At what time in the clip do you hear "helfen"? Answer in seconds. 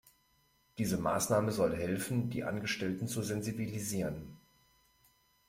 1.75-2.31